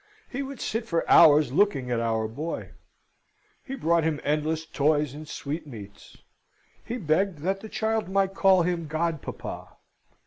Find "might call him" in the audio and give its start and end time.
8.09-8.87